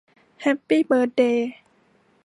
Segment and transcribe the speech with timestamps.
[0.41, 1.51] แฮปปี้เบิร์ดเดย์